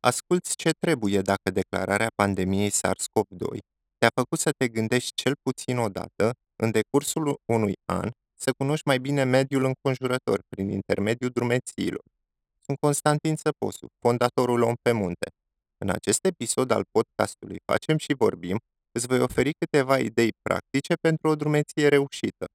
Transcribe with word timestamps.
Asculți 0.00 0.56
ce 0.56 0.70
trebuie 0.78 1.20
dacă 1.20 1.50
declararea 1.50 2.10
pandemiei 2.14 2.70
SARS-CoV-2 2.70 3.58
te-a 3.98 4.10
făcut 4.14 4.38
să 4.38 4.50
te 4.56 4.68
gândești 4.68 5.12
cel 5.14 5.32
puțin 5.42 5.78
o 5.78 5.88
dată, 5.88 6.32
în 6.62 6.70
decursul 6.70 7.36
unui 7.52 7.72
an, 7.84 8.10
să 8.40 8.50
cunoști 8.58 8.86
mai 8.86 8.98
bine 8.98 9.24
mediul 9.24 9.64
înconjurător 9.64 10.40
prin 10.48 10.68
intermediul 10.68 11.30
drumețiilor. 11.30 12.04
Sunt 12.64 12.78
Constantin 12.78 13.36
Țăposu, 13.36 13.86
fondatorul 14.00 14.62
Om 14.62 14.74
pe 14.82 14.92
Munte. 14.92 15.28
În 15.84 15.90
acest 15.90 16.24
episod 16.24 16.70
al 16.70 16.84
podcastului 16.90 17.58
Facem 17.64 17.96
și 17.96 18.14
Vorbim, 18.18 18.58
îți 18.92 19.06
voi 19.06 19.20
oferi 19.20 19.50
câteva 19.58 19.98
idei 19.98 20.32
practice 20.42 20.94
pentru 20.94 21.28
o 21.28 21.34
drumeție 21.34 21.88
reușită. 21.88 22.46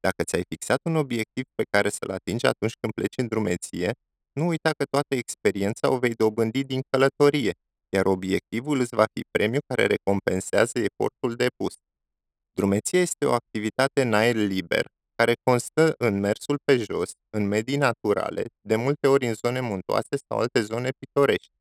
Dacă 0.00 0.22
ți-ai 0.22 0.44
fixat 0.48 0.80
un 0.84 0.96
obiectiv 0.96 1.44
pe 1.54 1.64
care 1.70 1.88
să-l 1.88 2.10
atingi 2.10 2.46
atunci 2.46 2.76
când 2.80 2.92
pleci 2.92 3.16
în 3.16 3.26
drumeție, 3.26 3.92
nu 4.32 4.46
uita 4.46 4.70
că 4.70 4.84
toată 4.84 5.14
experiența 5.14 5.90
o 5.90 5.98
vei 5.98 6.14
dobândi 6.14 6.64
din 6.64 6.80
călătorie, 6.90 7.52
iar 7.88 8.06
obiectivul 8.06 8.78
îți 8.80 8.94
va 8.94 9.04
fi 9.14 9.20
premiu 9.30 9.58
care 9.66 9.86
recompensează 9.86 10.78
efortul 10.78 11.34
depus. 11.36 11.74
Drumeția 12.52 13.00
este 13.00 13.24
o 13.26 13.32
activitate 13.32 14.02
în 14.02 14.14
aer 14.14 14.36
liber, 14.36 14.84
care 15.14 15.34
constă 15.42 15.94
în 15.98 16.20
mersul 16.20 16.56
pe 16.64 16.76
jos, 16.76 17.10
în 17.36 17.48
medii 17.48 17.76
naturale, 17.76 18.44
de 18.68 18.76
multe 18.76 19.06
ori 19.08 19.26
în 19.26 19.34
zone 19.34 19.60
muntoase 19.60 20.16
sau 20.28 20.38
alte 20.38 20.60
zone 20.60 20.88
pitorești. 20.98 21.52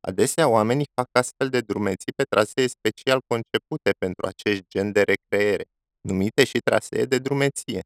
Adesea 0.00 0.48
oamenii 0.48 0.90
fac 0.94 1.08
astfel 1.12 1.48
de 1.48 1.60
drumeții 1.60 2.12
pe 2.16 2.24
trasee 2.24 2.66
special 2.66 3.20
concepute 3.26 3.90
pentru 3.98 4.26
acest 4.26 4.62
gen 4.68 4.92
de 4.92 5.02
recreere, 5.02 5.64
numite 6.08 6.44
și 6.44 6.58
trasee 6.64 7.04
de 7.04 7.18
drumeție. 7.18 7.80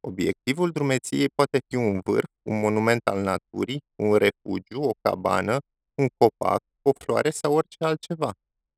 Obiectivul 0.00 0.70
drumeției 0.70 1.26
poate 1.34 1.58
fi 1.68 1.76
un 1.76 2.00
vârf, 2.04 2.30
un 2.42 2.60
monument 2.60 3.00
al 3.10 3.20
naturii, 3.20 3.78
un 4.02 4.14
refugiu, 4.16 4.82
o 4.82 4.90
cabană, 5.02 5.56
un 6.00 6.06
copac, 6.16 6.60
o 6.82 6.90
floare 6.98 7.30
sau 7.30 7.54
orice 7.54 7.84
altceva. 7.84 8.32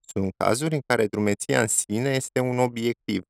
Sunt 0.06 0.32
cazuri 0.36 0.74
în 0.74 0.80
care 0.86 1.06
drumeția 1.06 1.60
în 1.60 1.66
sine 1.66 2.10
este 2.10 2.40
un 2.40 2.58
obiectiv. 2.58 3.22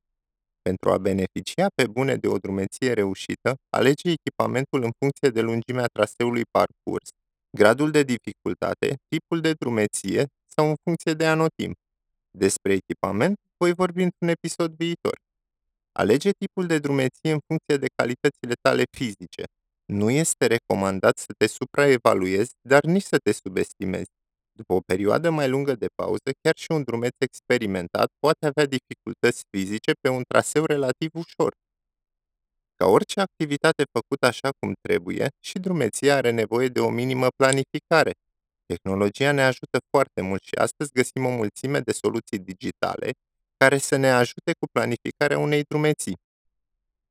Pentru 0.63 0.91
a 0.91 0.99
beneficia 0.99 1.67
pe 1.75 1.87
bune 1.87 2.17
de 2.17 2.29
o 2.29 2.37
drumeție 2.37 2.93
reușită, 2.93 3.55
alege 3.77 4.11
echipamentul 4.11 4.83
în 4.83 4.91
funcție 4.99 5.29
de 5.29 5.41
lungimea 5.41 5.87
traseului 5.87 6.43
parcurs, 6.51 7.09
gradul 7.57 7.91
de 7.91 8.03
dificultate, 8.03 8.97
tipul 9.09 9.41
de 9.41 9.53
drumeție 9.53 10.27
sau 10.57 10.69
în 10.69 10.75
funcție 10.83 11.13
de 11.13 11.27
anotimp. 11.27 11.77
Despre 12.39 12.73
echipament 12.73 13.37
voi 13.57 13.73
vorbi 13.73 14.03
într-un 14.03 14.29
episod 14.29 14.75
viitor. 14.77 15.17
Alege 15.93 16.31
tipul 16.31 16.67
de 16.67 16.79
drumeție 16.79 17.31
în 17.33 17.39
funcție 17.47 17.77
de 17.77 17.87
calitățile 17.95 18.55
tale 18.61 18.83
fizice. 18.97 19.45
Nu 19.85 20.11
este 20.11 20.47
recomandat 20.47 21.19
să 21.19 21.33
te 21.39 21.47
supraevaluezi, 21.47 22.53
dar 22.69 22.85
nici 22.85 23.03
să 23.03 23.19
te 23.19 23.33
subestimezi. 23.33 24.11
După 24.53 24.73
o 24.73 24.81
perioadă 24.81 25.31
mai 25.31 25.49
lungă 25.49 25.75
de 25.75 25.87
pauză, 25.95 26.31
chiar 26.43 26.57
și 26.57 26.67
un 26.71 26.83
drumeț 26.83 27.15
experimentat 27.19 28.09
poate 28.19 28.47
avea 28.47 28.67
dificultăți 28.77 29.43
fizice 29.51 29.93
pe 30.01 30.09
un 30.09 30.23
traseu 30.29 30.65
relativ 30.65 31.11
ușor. 31.15 31.53
Ca 32.77 32.87
orice 32.87 33.21
activitate 33.21 33.83
făcută 33.93 34.27
așa 34.27 34.51
cum 34.59 34.73
trebuie, 34.81 35.29
și 35.45 35.59
drumeția 35.59 36.17
are 36.17 36.31
nevoie 36.31 36.69
de 36.69 36.81
o 36.81 36.91
minimă 36.91 37.27
planificare. 37.37 38.13
Tehnologia 38.67 39.33
ne 39.33 39.43
ajută 39.43 39.79
foarte 39.91 40.21
mult 40.21 40.43
și 40.43 40.55
astăzi 40.55 40.93
găsim 40.93 41.25
o 41.25 41.31
mulțime 41.31 41.81
de 41.81 41.93
soluții 41.93 42.39
digitale 42.39 43.11
care 43.65 43.79
să 43.79 43.97
ne 43.97 44.11
ajute 44.11 44.53
cu 44.59 44.67
planificarea 44.73 45.39
unei 45.39 45.63
drumeții. 45.69 46.17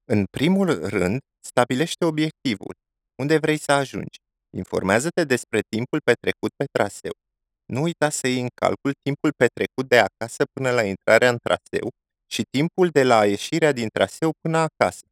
În 0.06 0.26
primul 0.38 0.88
rând, 0.88 1.20
stabilește 1.46 2.06
obiectivul. 2.06 2.76
Unde 3.22 3.38
vrei 3.38 3.58
să 3.58 3.72
ajungi? 3.72 4.18
Informează-te 4.58 5.24
despre 5.24 5.60
timpul 5.70 6.00
petrecut 6.04 6.52
pe 6.56 6.66
traseu. 6.72 7.12
Nu 7.66 7.82
uita 7.82 8.10
să 8.10 8.28
iei 8.28 8.42
în 8.42 8.48
calcul 8.62 8.92
timpul 9.02 9.32
petrecut 9.42 9.88
de 9.90 10.00
acasă 10.08 10.44
până 10.54 10.72
la 10.72 10.84
intrarea 10.84 11.30
în 11.30 11.38
traseu 11.38 11.88
și 12.34 12.42
timpul 12.50 12.88
de 12.90 13.04
la 13.04 13.26
ieșirea 13.26 13.72
din 13.72 13.88
traseu 13.98 14.32
până 14.42 14.58
acasă. 14.58 15.06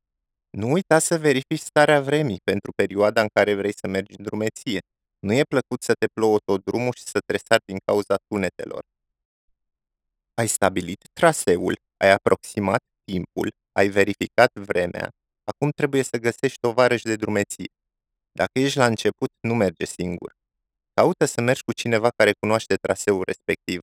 Nu 0.49 0.71
uita 0.71 0.99
să 0.99 1.17
verifici 1.17 1.59
starea 1.71 2.01
vremii 2.01 2.41
pentru 2.43 2.71
perioada 2.75 3.21
în 3.21 3.27
care 3.33 3.55
vrei 3.55 3.73
să 3.81 3.87
mergi 3.87 4.15
în 4.17 4.23
drumeție. 4.23 4.79
Nu 5.19 5.33
e 5.33 5.43
plăcut 5.43 5.81
să 5.81 5.93
te 5.93 6.07
plouă 6.13 6.37
tot 6.45 6.63
drumul 6.63 6.93
și 6.95 7.03
să 7.03 7.19
tresari 7.25 7.63
din 7.65 7.77
cauza 7.85 8.15
tunetelor. 8.27 8.81
Ai 10.39 10.47
stabilit 10.47 11.01
traseul, 11.13 11.75
ai 11.97 12.11
aproximat 12.11 12.83
timpul, 13.11 13.49
ai 13.71 13.87
verificat 13.87 14.51
vremea, 14.53 15.09
acum 15.43 15.69
trebuie 15.69 16.03
să 16.03 16.17
găsești 16.17 16.57
tovarăși 16.59 17.03
de 17.03 17.15
drumeție. 17.15 17.69
Dacă 18.31 18.59
ești 18.59 18.77
la 18.77 18.85
început, 18.85 19.29
nu 19.47 19.53
merge 19.55 19.85
singur. 19.85 20.31
Caută 20.93 21.25
să 21.25 21.41
mergi 21.41 21.63
cu 21.63 21.73
cineva 21.73 22.09
care 22.15 22.31
cunoaște 22.39 22.75
traseul 22.75 23.23
respectiv. 23.25 23.79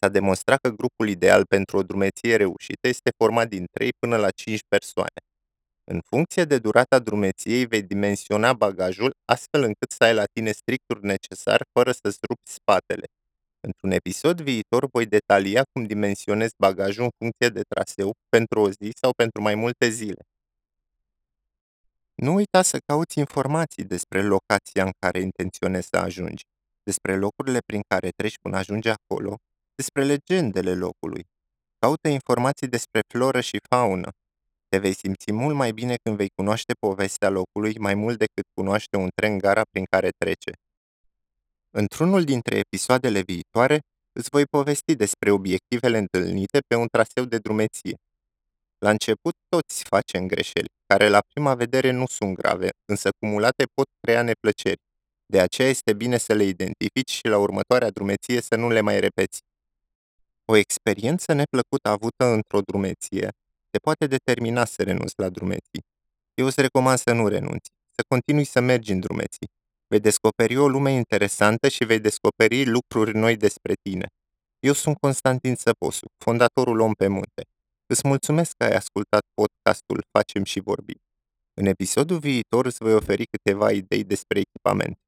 S-a 0.00 0.08
demonstrat 0.08 0.60
că 0.60 0.68
grupul 0.70 1.08
ideal 1.08 1.46
pentru 1.46 1.76
o 1.76 1.82
drumeție 1.82 2.36
reușită 2.36 2.88
este 2.88 3.10
format 3.18 3.48
din 3.48 3.66
3 3.72 3.90
până 3.98 4.16
la 4.16 4.30
5 4.30 4.60
persoane. 4.68 5.20
În 5.84 6.00
funcție 6.06 6.44
de 6.44 6.58
durata 6.58 6.98
drumeției, 6.98 7.66
vei 7.66 7.82
dimensiona 7.82 8.52
bagajul 8.52 9.12
astfel 9.24 9.62
încât 9.62 9.90
să 9.90 10.04
ai 10.04 10.14
la 10.14 10.24
tine 10.32 10.50
strictul 10.52 10.98
necesar 11.02 11.62
fără 11.72 11.92
să-ți 11.92 12.18
rupi 12.28 12.50
spatele. 12.58 13.06
Într-un 13.60 13.90
episod 13.90 14.40
viitor 14.40 14.88
voi 14.92 15.06
detalia 15.06 15.62
cum 15.72 15.84
dimensionez 15.84 16.50
bagajul 16.58 17.04
în 17.04 17.10
funcție 17.18 17.48
de 17.48 17.62
traseu, 17.68 18.12
pentru 18.28 18.60
o 18.60 18.70
zi 18.70 18.92
sau 19.00 19.12
pentru 19.12 19.42
mai 19.42 19.54
multe 19.54 19.88
zile. 19.88 20.26
Nu 22.14 22.34
uita 22.34 22.62
să 22.62 22.78
cauți 22.86 23.18
informații 23.18 23.84
despre 23.84 24.22
locația 24.22 24.84
în 24.84 24.90
care 24.98 25.20
intenționezi 25.20 25.88
să 25.88 25.96
ajungi, 25.96 26.44
despre 26.82 27.16
locurile 27.16 27.58
prin 27.66 27.80
care 27.88 28.08
treci 28.08 28.38
până 28.42 28.56
ajungi 28.56 28.88
acolo, 28.88 29.36
despre 29.74 30.04
legendele 30.04 30.74
locului. 30.74 31.26
Caută 31.78 32.08
informații 32.08 32.68
despre 32.68 33.00
floră 33.08 33.40
și 33.40 33.58
faună. 33.68 34.08
Te 34.68 34.78
vei 34.78 34.94
simți 34.94 35.32
mult 35.32 35.56
mai 35.56 35.72
bine 35.72 35.94
când 36.02 36.16
vei 36.16 36.28
cunoaște 36.34 36.72
povestea 36.72 37.28
locului 37.28 37.78
mai 37.78 37.94
mult 37.94 38.18
decât 38.18 38.44
cunoaște 38.54 38.96
un 38.96 39.08
tren 39.14 39.38
gara 39.38 39.62
prin 39.70 39.84
care 39.90 40.08
trece. 40.18 40.50
Într-unul 41.72 42.24
dintre 42.24 42.56
episoadele 42.56 43.20
viitoare, 43.20 43.80
îți 44.12 44.28
voi 44.30 44.44
povesti 44.46 44.94
despre 44.94 45.30
obiectivele 45.30 45.98
întâlnite 45.98 46.58
pe 46.66 46.74
un 46.74 46.86
traseu 46.86 47.24
de 47.24 47.38
drumeție. 47.38 47.96
La 48.78 48.90
început 48.90 49.34
toți 49.48 49.84
facem 49.84 50.26
greșeli, 50.26 50.70
care 50.86 51.08
la 51.08 51.20
prima 51.32 51.54
vedere 51.54 51.90
nu 51.90 52.06
sunt 52.06 52.34
grave, 52.34 52.68
însă 52.84 53.08
cumulate 53.18 53.64
pot 53.74 53.86
crea 54.00 54.22
neplăceri. 54.22 54.80
De 55.26 55.40
aceea 55.40 55.68
este 55.68 55.92
bine 55.92 56.16
să 56.18 56.32
le 56.32 56.44
identifici 56.44 57.10
și 57.10 57.26
la 57.26 57.38
următoarea 57.38 57.90
drumeție 57.90 58.40
să 58.40 58.56
nu 58.56 58.70
le 58.70 58.80
mai 58.80 59.00
repeți. 59.00 59.40
O 60.44 60.56
experiență 60.56 61.32
neplăcută 61.32 61.88
avută 61.88 62.24
într-o 62.24 62.60
drumeție 62.60 63.28
te 63.70 63.78
poate 63.78 64.06
determina 64.06 64.64
să 64.64 64.82
renunți 64.82 65.14
la 65.16 65.28
drumeții. 65.28 65.84
Eu 66.34 66.46
îți 66.46 66.60
recomand 66.60 66.98
să 66.98 67.12
nu 67.12 67.28
renunți, 67.28 67.70
să 67.90 68.02
continui 68.08 68.44
să 68.44 68.60
mergi 68.60 68.92
în 68.92 69.00
drumeții. 69.00 69.48
Vei 69.92 70.00
descoperi 70.00 70.56
o 70.56 70.68
lume 70.68 70.90
interesantă 70.90 71.68
și 71.68 71.84
vei 71.84 72.00
descoperi 72.00 72.66
lucruri 72.66 73.16
noi 73.16 73.36
despre 73.36 73.74
tine. 73.82 74.06
Eu 74.58 74.72
sunt 74.72 74.96
Constantin 74.98 75.54
Țăposu, 75.54 76.06
fondatorul 76.24 76.80
Om 76.80 76.92
pe 76.92 77.06
Munte. 77.06 77.42
Îți 77.86 78.06
mulțumesc 78.08 78.52
că 78.56 78.64
ai 78.64 78.72
ascultat 78.72 79.20
podcastul 79.34 80.04
Facem 80.10 80.44
și 80.44 80.60
Vorbim. 80.60 81.00
În 81.54 81.66
episodul 81.66 82.18
viitor 82.18 82.66
îți 82.66 82.78
voi 82.78 82.94
oferi 82.94 83.24
câteva 83.26 83.70
idei 83.70 84.04
despre 84.04 84.38
echipament. 84.38 84.98